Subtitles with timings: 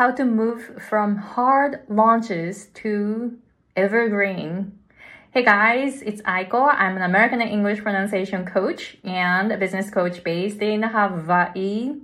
[0.00, 3.36] how to move from hard launches to
[3.76, 4.72] evergreen.
[5.30, 6.74] Hey guys, it's Aiko.
[6.74, 11.96] I'm an American English pronunciation coach and a business coach based in Hawaii.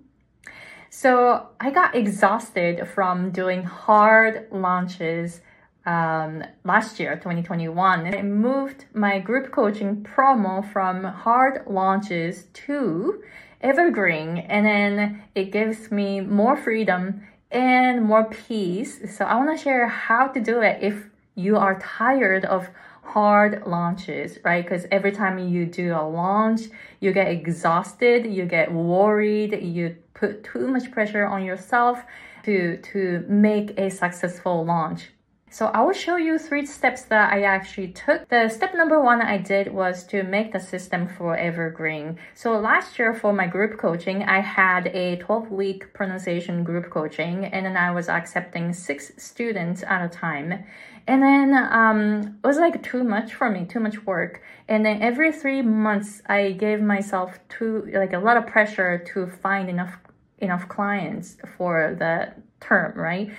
[0.91, 5.41] So I got exhausted from doing hard launches
[5.87, 8.15] um, last year, 2021.
[8.15, 13.23] I moved my group coaching promo from hard launches to
[13.63, 19.17] evergreen, and then it gives me more freedom and more peace.
[19.17, 22.69] So I want to share how to do it if you are tired of
[23.03, 24.65] hard launches, right?
[24.65, 26.63] Because every time you do a launch,
[27.01, 32.03] you get exhausted, you get worried, you put too much pressure on yourself
[32.45, 35.11] to to make a successful launch.
[35.49, 38.29] So I will show you three steps that I actually took.
[38.29, 42.19] The step number one I did was to make the system for Evergreen.
[42.35, 47.45] So last year for my group coaching, I had a 12 week pronunciation group coaching
[47.45, 50.65] and then I was accepting six students at a time.
[51.07, 54.43] And then um, it was like too much for me, too much work.
[54.67, 59.29] And then every three months, I gave myself too like a lot of pressure to
[59.29, 59.97] find enough
[60.39, 63.31] enough clients for the term, right?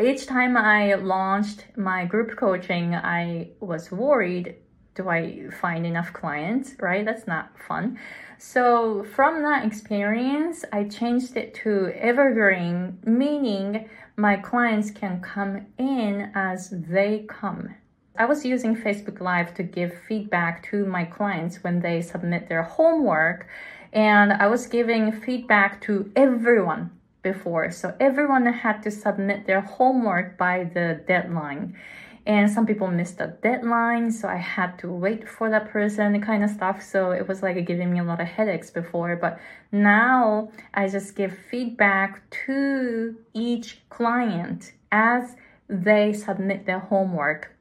[0.00, 4.56] Each time I launched my group coaching, I was worried
[4.94, 7.04] do I find enough clients, right?
[7.04, 7.98] That's not fun.
[8.38, 16.30] So from that experience, I changed it to evergreen, meaning my clients can come in
[16.34, 17.74] as they come.
[18.18, 22.62] I was using Facebook Live to give feedback to my clients when they submit their
[22.62, 23.46] homework,
[23.94, 26.90] and I was giving feedback to everyone
[27.22, 27.70] before.
[27.70, 31.76] So everyone had to submit their homework by the deadline.
[32.24, 36.44] And some people missed the deadline, so I had to wait for that person, kind
[36.44, 36.80] of stuff.
[36.80, 39.16] So it was like giving me a lot of headaches before.
[39.16, 39.40] But
[39.72, 45.34] now I just give feedback to each client as
[45.68, 47.56] they submit their homework.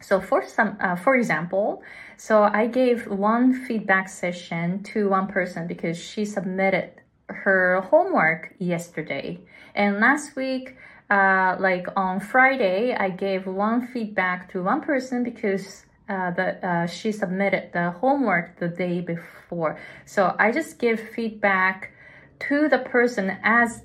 [0.00, 1.82] So for some, uh, for example,
[2.16, 9.40] so I gave one feedback session to one person because she submitted her homework yesterday.
[9.74, 10.76] And last week,
[11.10, 16.86] uh, like on Friday, I gave one feedback to one person because uh, the, uh,
[16.86, 19.78] she submitted the homework the day before.
[20.04, 21.92] So I just give feedback
[22.40, 23.82] to the person as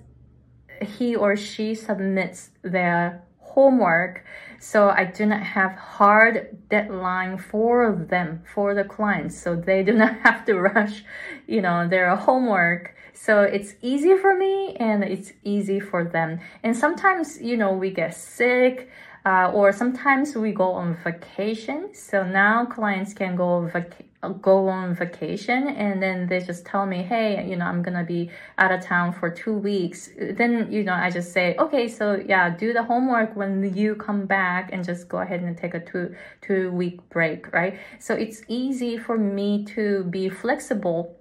[0.81, 4.25] he or she submits their homework.
[4.59, 9.37] So I do not have hard deadline for them, for the clients.
[9.37, 11.03] So they do not have to rush,
[11.47, 16.39] you know, their homework so it's easy for me and it's easy for them.
[16.63, 18.89] And sometimes, you know, we get sick
[19.25, 21.93] uh, or sometimes we go on vacation.
[21.93, 24.05] So now clients can go vac-
[24.41, 28.31] go on vacation and then they just tell me, hey, you know, I'm gonna be
[28.57, 30.09] out of town for two weeks.
[30.17, 34.25] Then, you know, I just say, okay, so yeah, do the homework when you come
[34.25, 37.77] back and just go ahead and take a two two week break, right?
[37.99, 41.15] So it's easy for me to be flexible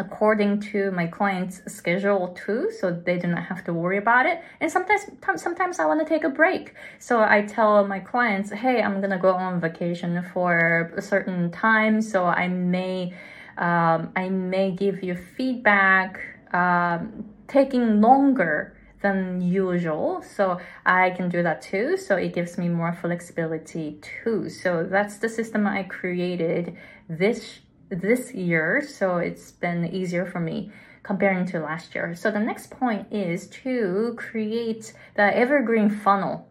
[0.00, 4.42] according to my client's schedule too, so they do not have to worry about it.
[4.60, 5.02] And sometimes,
[5.36, 9.22] sometimes I want to take a break, so I tell my clients, "Hey, I'm gonna
[9.28, 13.14] go on vacation for a certain time, so I may,
[13.58, 16.10] um, I may give you feedback,
[16.52, 20.22] um, taking longer." than usual.
[20.36, 21.96] So I can do that too.
[21.96, 24.50] So it gives me more flexibility too.
[24.50, 26.76] So that's the system I created
[27.08, 27.60] this
[27.90, 30.70] this year, so it's been easier for me
[31.02, 32.14] comparing to last year.
[32.14, 36.46] So the next point is to create the evergreen funnel.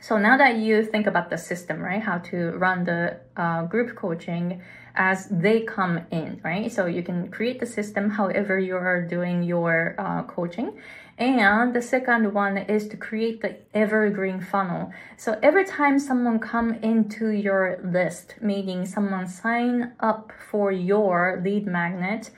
[0.00, 3.96] So now that you think about the system, right, how to run the uh, group
[3.96, 4.62] coaching
[4.98, 6.70] as they come in, right?
[6.70, 10.76] So you can create the system however you are doing your uh, coaching.
[11.16, 14.92] And the second one is to create the evergreen funnel.
[15.16, 21.66] So every time someone come into your list, meaning someone sign up for your lead
[21.66, 22.30] magnet,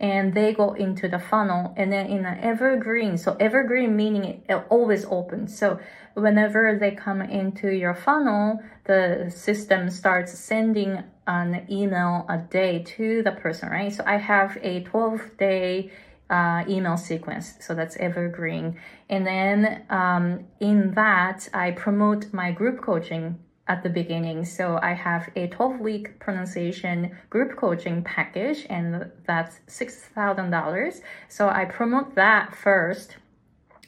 [0.00, 4.64] and they go into the funnel and then in an evergreen so evergreen meaning it
[4.70, 5.78] always open so
[6.14, 13.22] whenever they come into your funnel the system starts sending an email a day to
[13.22, 15.90] the person right so i have a 12 day
[16.30, 17.54] uh, email sequence.
[17.60, 18.78] So that's evergreen.
[19.08, 23.38] And then um, in that, I promote my group coaching
[23.68, 24.44] at the beginning.
[24.44, 31.00] So I have a 12 week pronunciation group coaching package, and that's $6,000.
[31.28, 33.16] So I promote that first.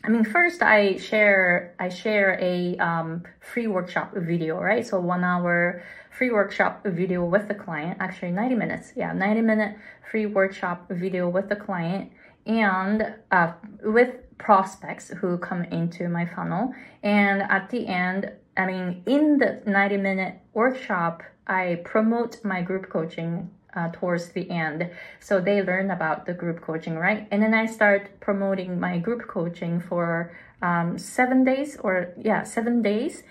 [0.02, 4.86] I mean, first I share I share a um, free workshop video, right?
[4.86, 7.98] So one hour free workshop video with the client.
[8.00, 8.92] Actually, 90 minutes.
[8.96, 9.76] Yeah, 90 minute
[10.10, 12.12] free workshop video with the client
[12.46, 13.52] and uh,
[13.84, 16.74] with prospects who come into my funnel.
[17.02, 22.90] And at the end, I mean, in the 90 minute workshop, I promote my group
[22.90, 24.90] coaching uh, towards the end.
[25.20, 27.26] So they learn about the group coaching, right?
[27.30, 30.32] And then I start promoting my group coaching for
[30.62, 33.22] um, seven days or, yeah, seven days.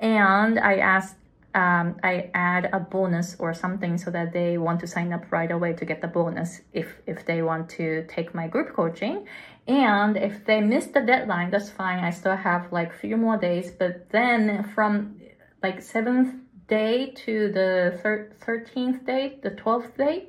[0.00, 1.16] And I ask
[1.54, 5.50] um, I add a bonus or something so that they want to sign up right
[5.50, 9.26] away to get the bonus if, if they want to take my group coaching.
[9.66, 12.00] And if they miss the deadline, that's fine.
[12.00, 13.70] I still have like few more days.
[13.70, 15.20] But then from
[15.62, 16.34] like seventh
[16.66, 20.28] day to the thir- 13th day, the 12th day,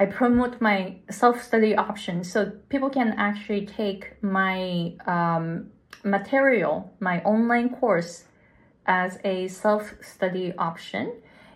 [0.00, 5.70] I promote my self-study option so people can actually take my um,
[6.02, 8.24] material, my online course
[8.86, 11.12] as a self-study option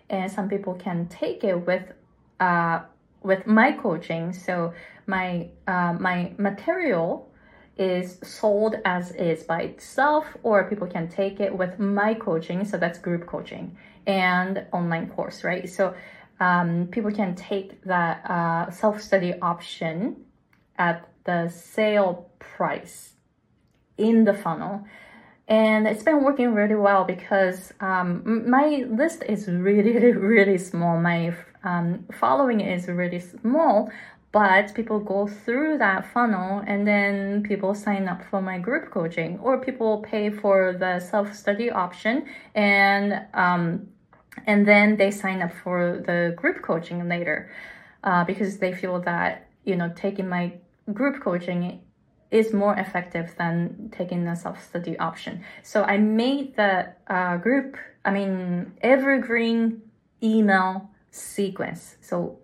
[0.09, 1.83] and some people can take it with
[2.39, 2.79] uh,
[3.23, 4.73] with my coaching so
[5.07, 7.31] my uh, my material
[7.77, 12.75] is sold as is by itself or people can take it with my coaching so
[12.77, 13.77] that's group coaching
[14.07, 15.69] and online course right?
[15.69, 15.93] So
[16.39, 20.17] um, people can take that uh, self-study option
[20.77, 23.13] at the sale price
[23.97, 24.85] in the funnel.
[25.47, 30.99] And it's been working really well because um, my list is really really small.
[30.99, 31.33] My
[31.63, 33.89] um, following is really small
[34.31, 39.39] but people go through that funnel and then people sign up for my group coaching
[39.39, 43.87] or people pay for the self-study option and um,
[44.45, 47.49] and then they sign up for the group coaching later
[48.03, 50.53] uh, because they feel that you know taking my
[50.93, 51.81] group coaching
[52.29, 55.43] is more effective than taking the self-study option.
[55.63, 59.81] So I made the uh, group, I mean, evergreen
[60.21, 61.95] email sequence.
[62.01, 62.39] So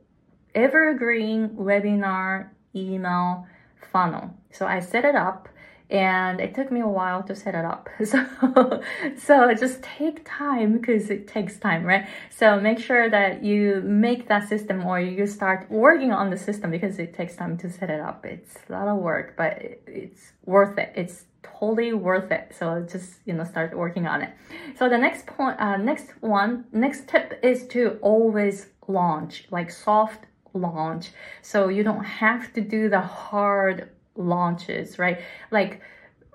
[0.55, 3.47] evergreen webinar email
[3.91, 4.33] funnel.
[4.51, 5.49] So I set it up
[5.89, 7.89] and it took me a while to set it up.
[8.05, 8.81] So,
[9.17, 12.07] so just take time because it takes time, right?
[12.29, 16.71] So make sure that you make that system or you start working on the system
[16.71, 18.25] because it takes time to set it up.
[18.25, 20.91] It's a lot of work, but it's worth it.
[20.95, 22.55] It's totally worth it.
[22.57, 24.31] So just, you know, start working on it.
[24.77, 30.25] So the next point, uh, next one, next tip is to always launch, like soft
[30.53, 31.11] launch.
[31.41, 35.21] So you don't have to do the hard launches, right?
[35.51, 35.81] Like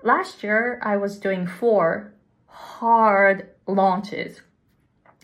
[0.03, 2.13] last year, I was doing four
[2.47, 4.41] hard launches.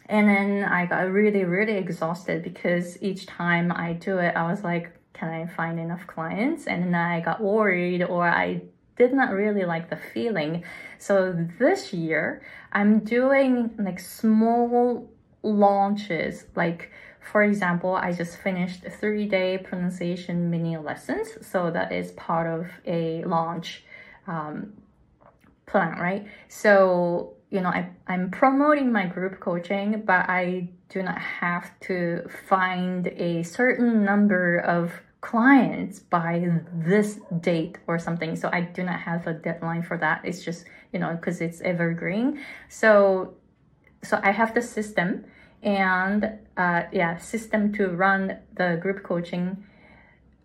[0.07, 4.63] And then I got really, really exhausted because each time I do it, I was
[4.63, 6.67] like, can I find enough clients?
[6.67, 8.61] And then I got worried or I
[8.97, 10.63] did not really like the feeling.
[10.99, 15.09] So this year, I'm doing like small
[15.41, 16.91] launches, like
[17.25, 21.27] for example, I just finished three day pronunciation mini lessons.
[21.41, 23.83] So that is part of a launch
[24.27, 24.73] um,
[25.65, 26.27] plan, right?
[26.47, 32.29] So, you know, I, I'm promoting my group coaching, but I do not have to
[32.47, 38.35] find a certain number of clients by this date or something.
[38.35, 40.21] So I do not have a deadline for that.
[40.23, 42.39] It's just, you know, because it's evergreen.
[42.69, 43.33] So,
[44.03, 45.25] so I have the system
[45.65, 49.65] and uh, yeah, system to run the group coaching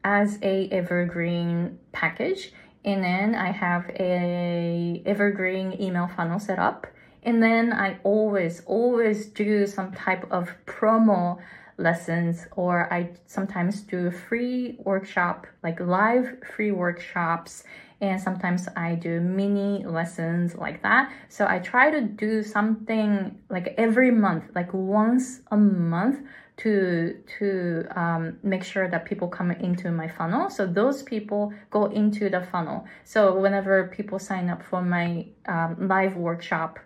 [0.02, 2.52] as a evergreen package.
[2.84, 6.86] And then I have a evergreen email funnel set up.
[7.22, 11.38] And then I always, always do some type of promo
[11.80, 17.64] lessons or I sometimes do a free workshop, like live free workshops
[18.00, 21.12] and sometimes I do mini lessons like that.
[21.28, 26.20] So I try to do something like every month, like once a month
[26.58, 30.50] to to um, make sure that people come into my funnel.
[30.50, 32.86] So those people go into the funnel.
[33.04, 36.78] So whenever people sign up for my um, live workshop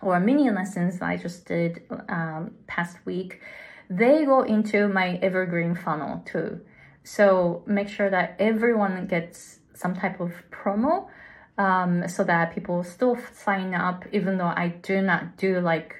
[0.00, 3.40] or mini lessons that I just did um, past week,
[3.96, 6.60] they go into my evergreen funnel too.
[7.04, 11.08] So make sure that everyone gets some type of promo
[11.58, 15.96] um, so that people still sign up even though I do not do like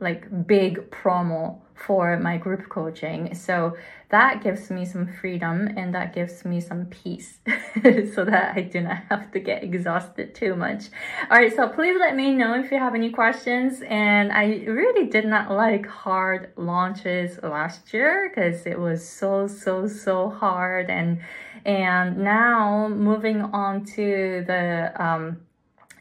[0.00, 3.34] like big promo for my group coaching.
[3.34, 3.76] So
[4.10, 7.38] that gives me some freedom and that gives me some peace
[8.14, 10.86] so that I do not have to get exhausted too much.
[11.30, 13.82] All right, so please let me know if you have any questions.
[13.88, 19.86] And I really did not like hard launches last year because it was so, so,
[19.86, 20.90] so hard.
[20.90, 21.20] And,
[21.64, 25.40] and now moving on to the, um,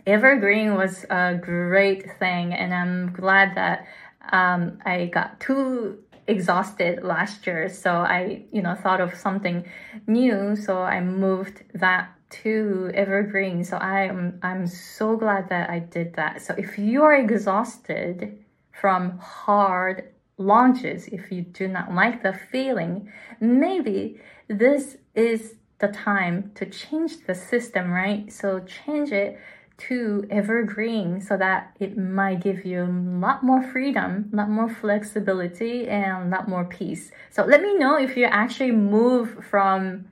[0.08, 3.86] Evergreen was a great thing, and I'm glad that
[4.32, 7.70] um, I got too exhausted last year.
[7.70, 9.66] So I, you know, thought of something
[10.08, 10.56] new.
[10.56, 12.12] So I moved that
[12.44, 13.64] to evergreen.
[13.64, 16.42] So I'm I'm so glad that I did that.
[16.42, 23.12] So if you are exhausted from hard launches, if you do not like the feeling,
[23.40, 28.32] maybe this is the time to change the system, right?
[28.32, 29.40] So change it
[29.88, 34.70] to evergreen so that it might give you a lot more freedom, a lot more
[34.70, 37.12] flexibility, and a lot more peace.
[37.30, 40.06] So let me know if you actually move from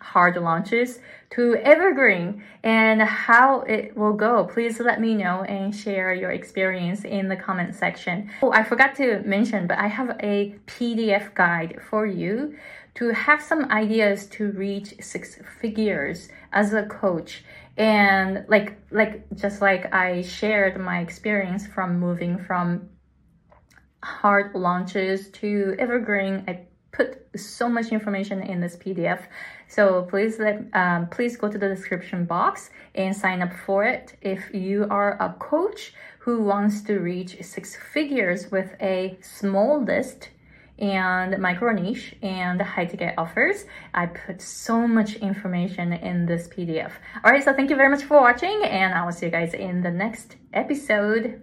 [0.00, 4.44] hard launches to evergreen and how it will go.
[4.44, 8.30] Please let me know and share your experience in the comment section.
[8.42, 12.56] Oh, I forgot to mention, but I have a PDF guide for you
[12.94, 17.44] to have some ideas to reach six figures as a coach
[17.76, 22.88] and like like just like i shared my experience from moving from
[24.02, 26.60] hard launches to evergreen i
[26.92, 29.20] put so much information in this pdf
[29.68, 34.16] so please let um, please go to the description box and sign up for it.
[34.22, 40.30] If you are a coach who wants to reach six figures with a small list
[40.78, 43.64] and micro niche and high ticket offers.
[43.94, 46.92] I put so much information in this PDF.
[47.24, 49.54] All right, so thank you very much for watching and I will see you guys
[49.54, 51.40] in the next episode.